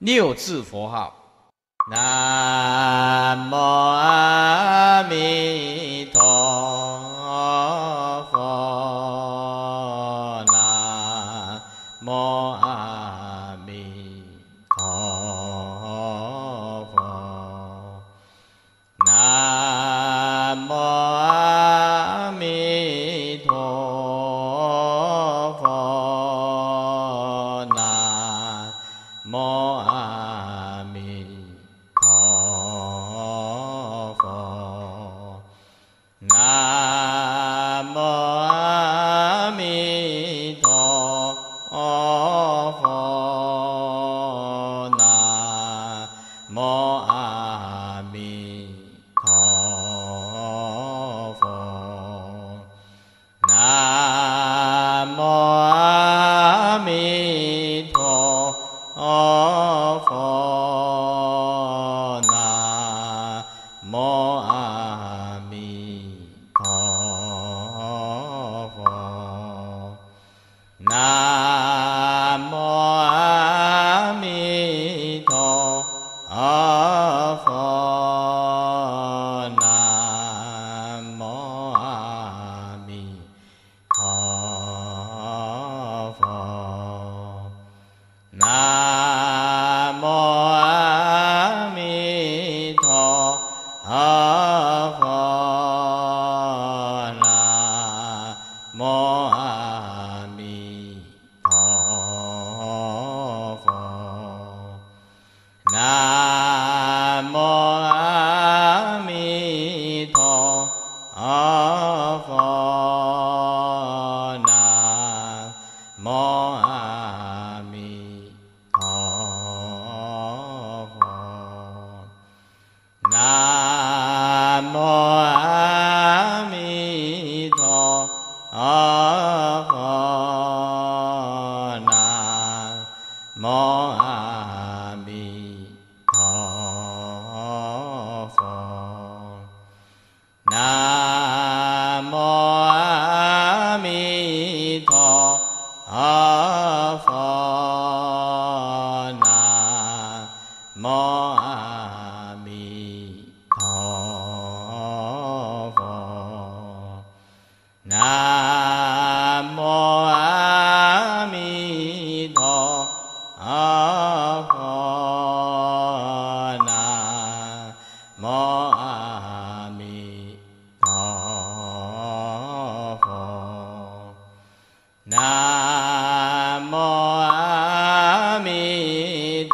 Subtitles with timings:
[0.00, 1.14] 六字佛号：
[1.90, 5.89] 南无阿弥。
[60.08, 60.49] ขอ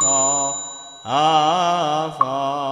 [0.01, 0.55] thọ
[1.03, 2.66] a phật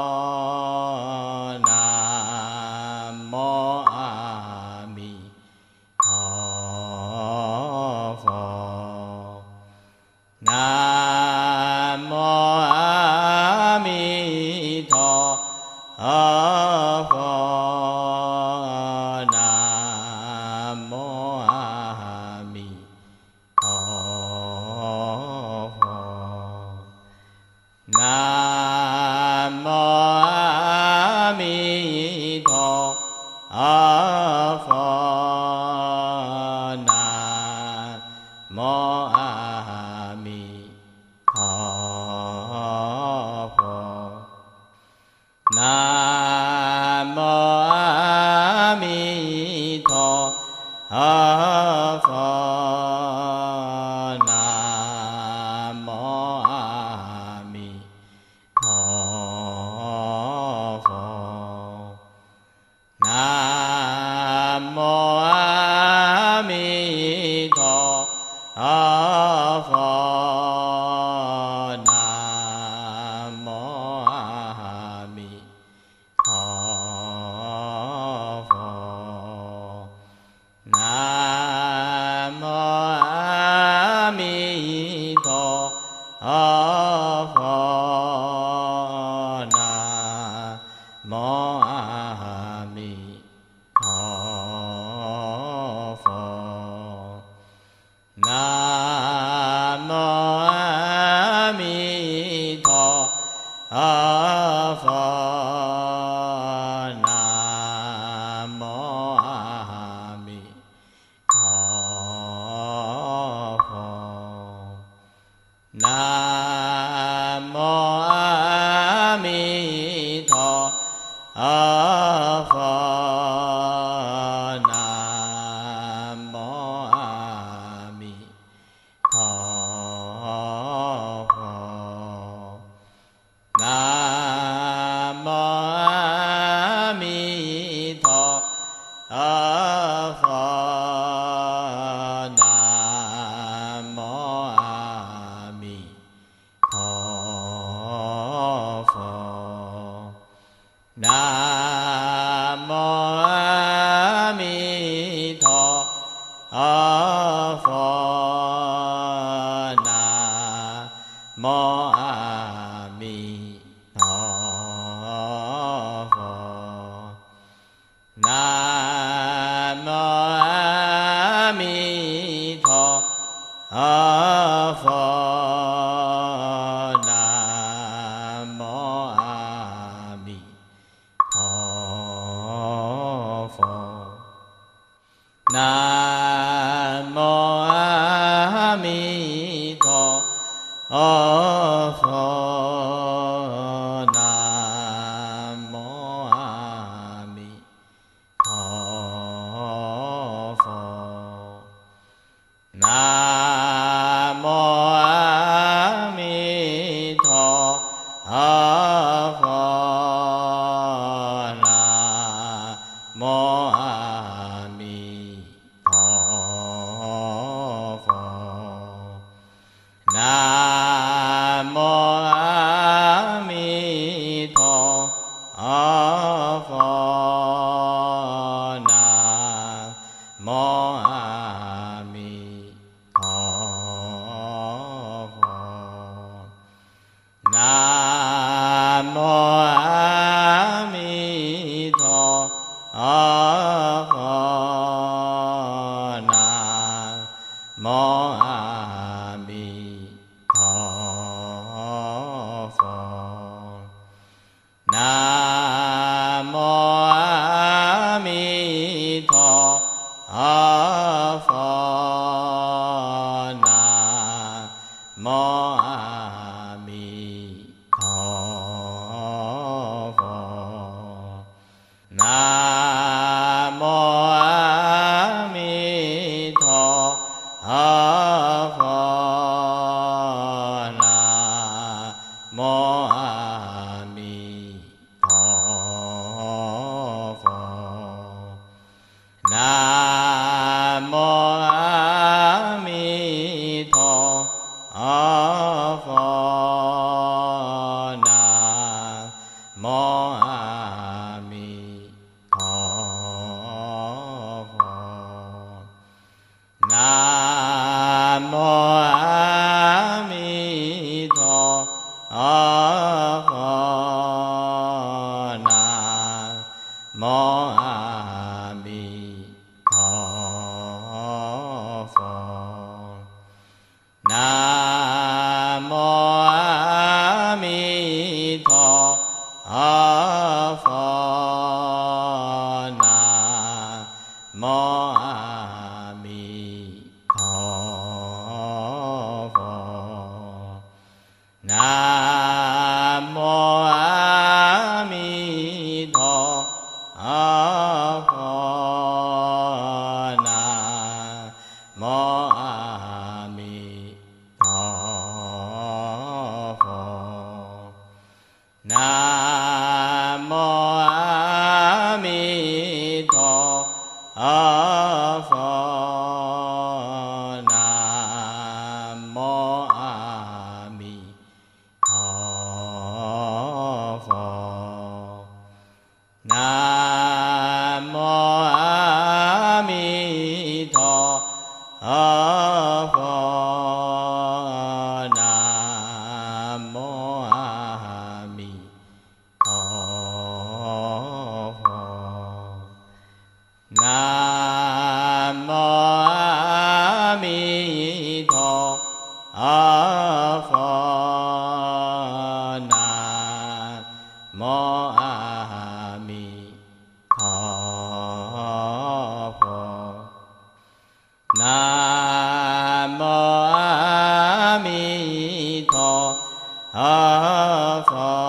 [417.07, 418.44] Ah, phật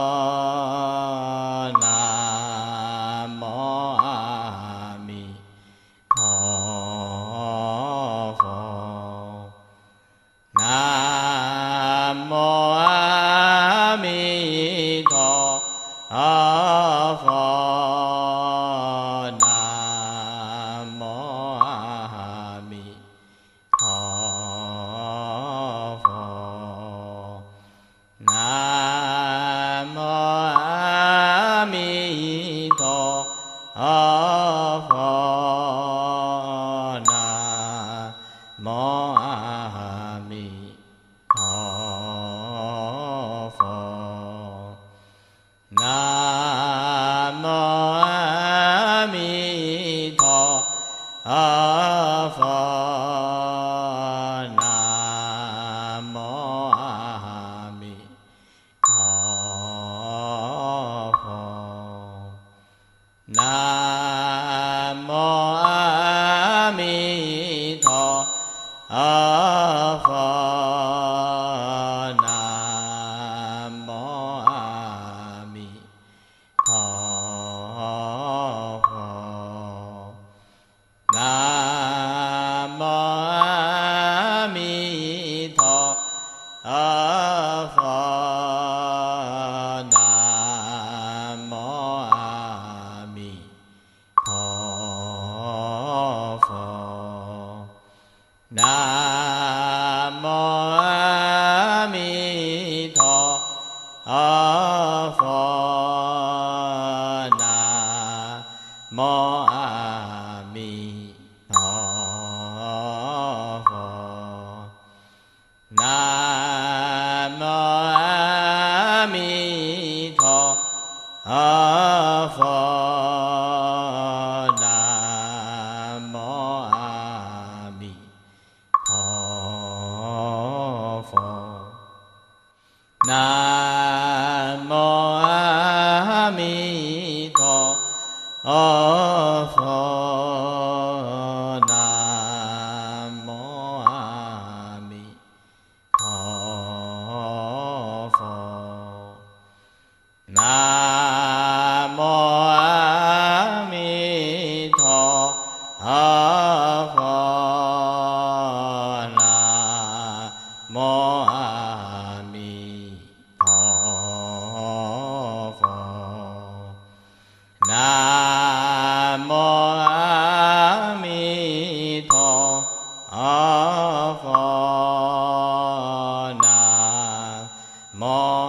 [119.07, 120.59] 阿弥陀。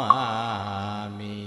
[0.08, 1.47] 마음이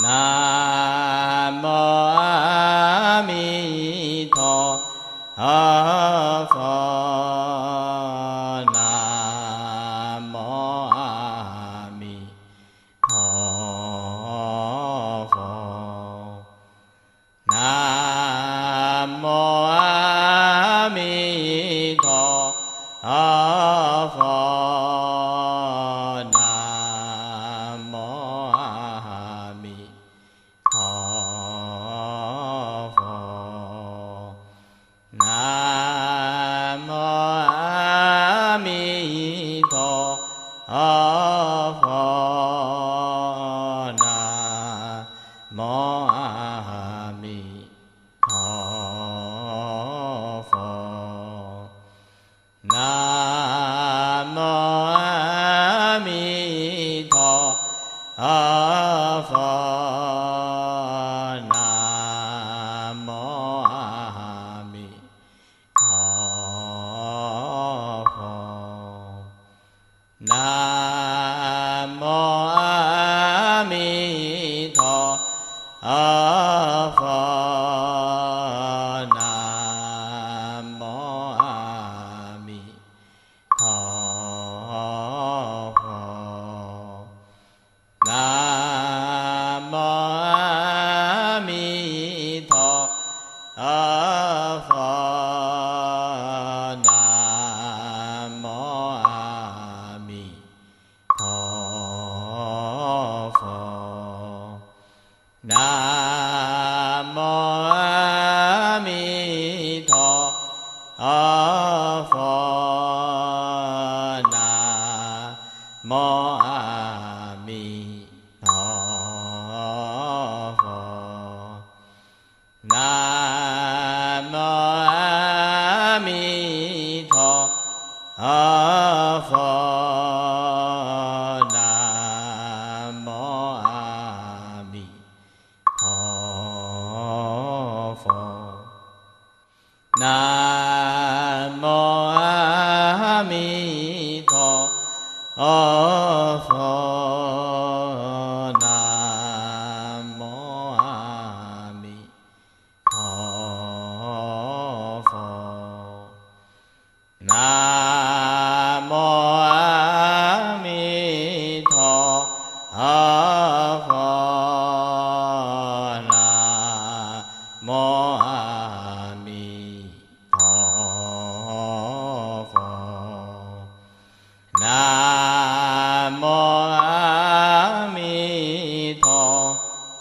[0.00, 0.41] na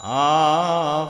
[0.03, 1.05] A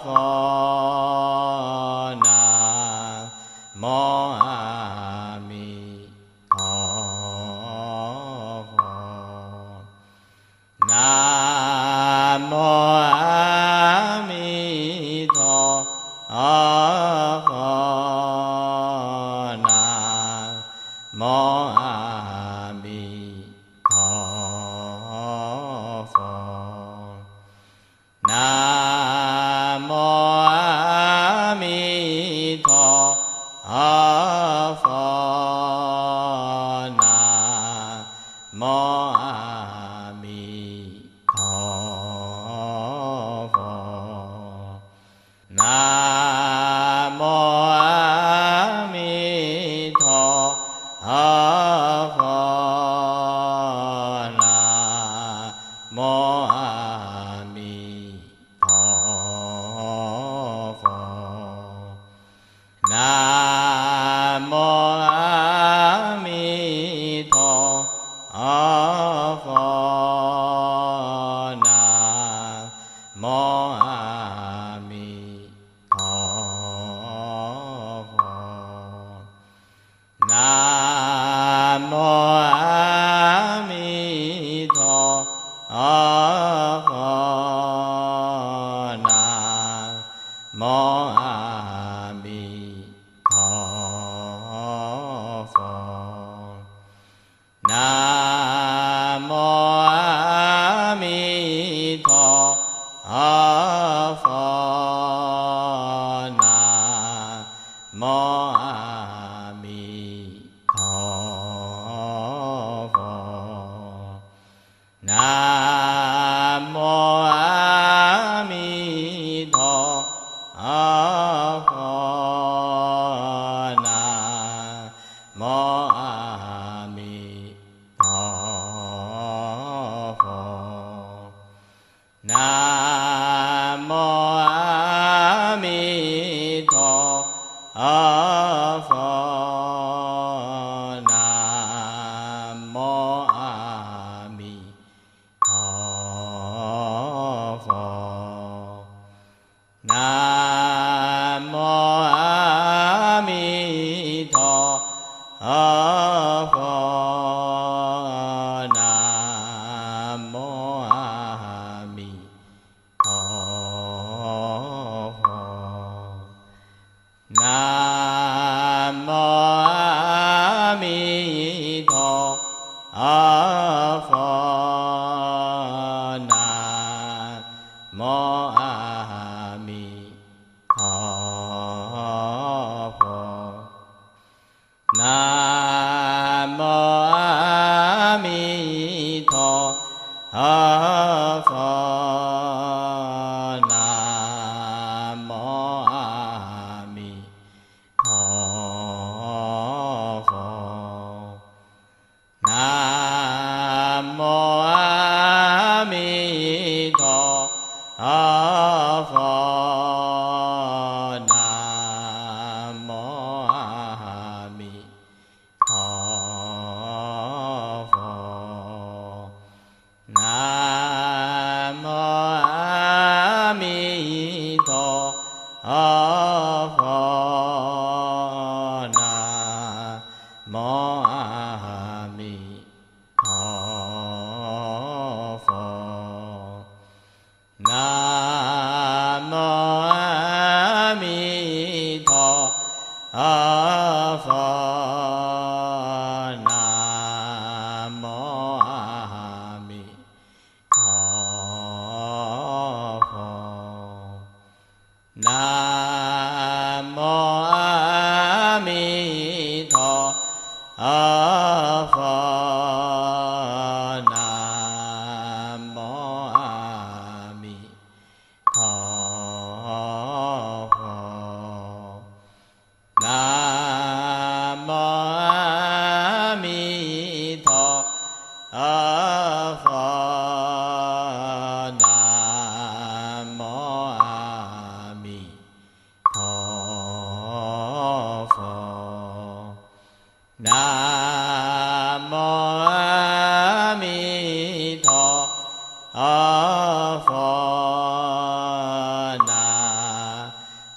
[178.31, 180.10] Amin.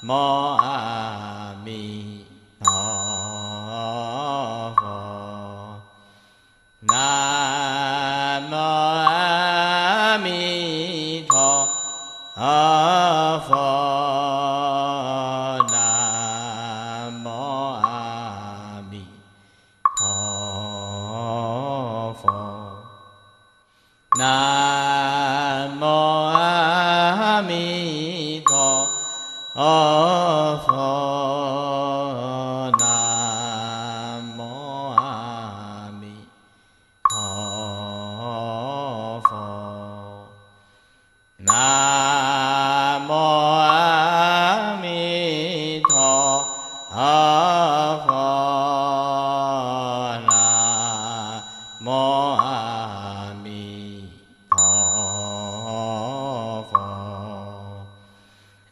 [0.05, 0.74] Ma.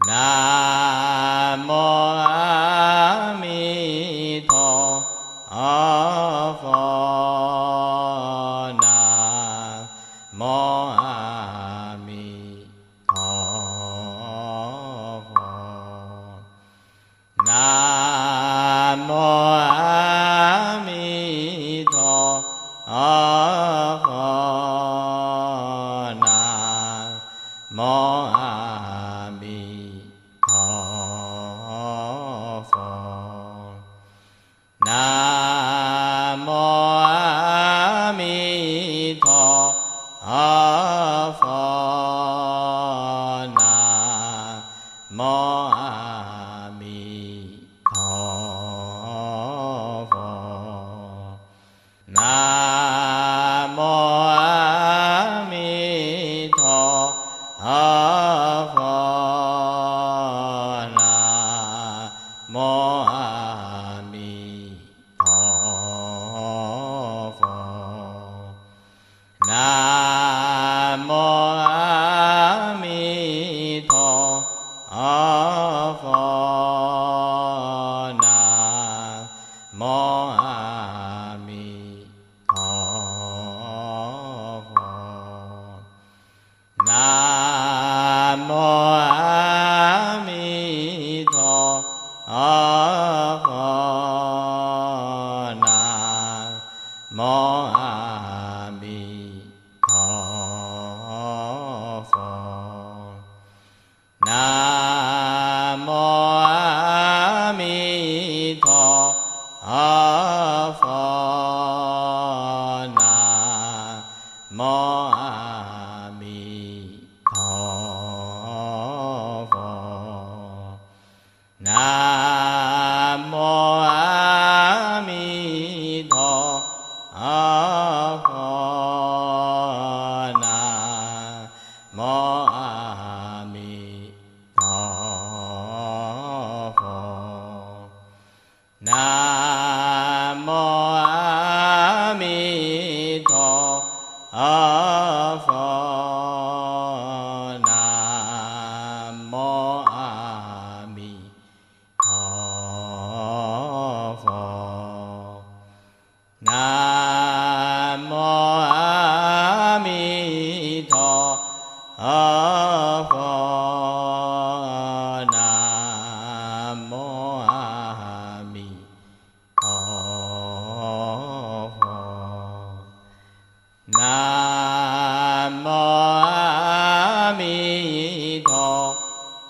[0.04, 0.51] 南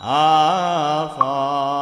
[0.05, 1.82] a phật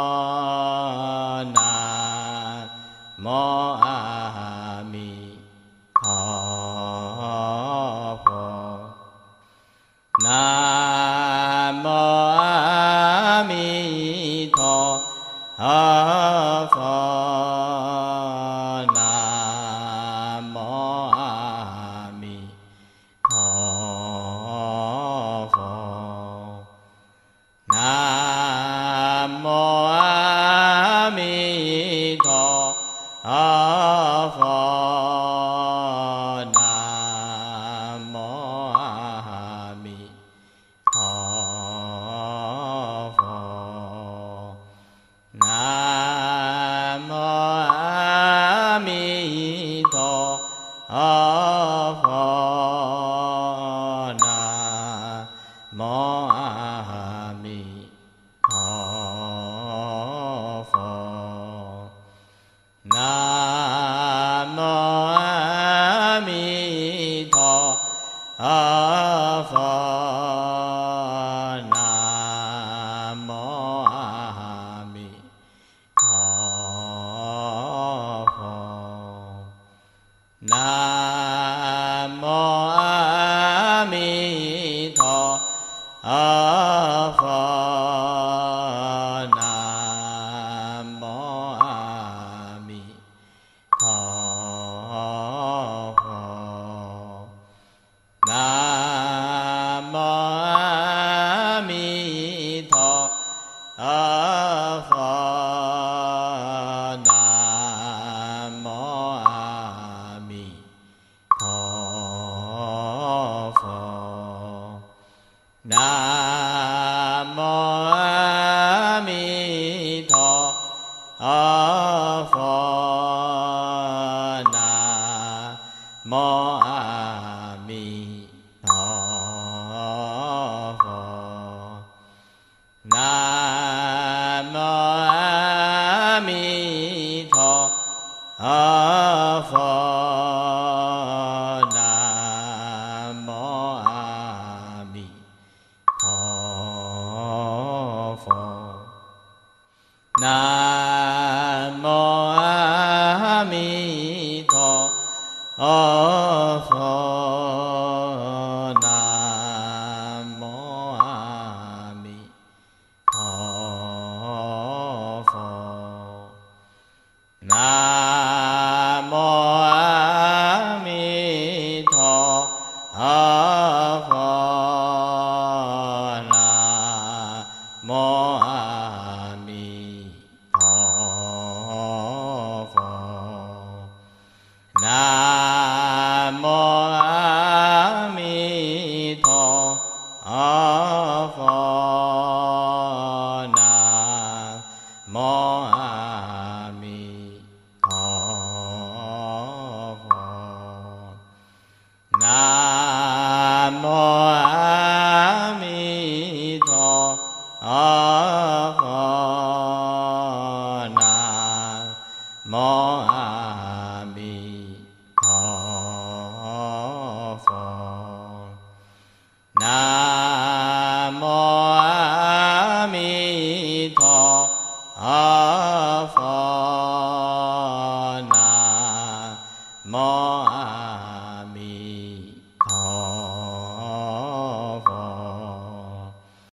[177.83, 177.95] も
[178.43, 179.10] あ